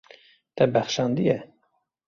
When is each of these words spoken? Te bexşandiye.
Te 0.55 0.65
bexşandiye. 0.73 1.37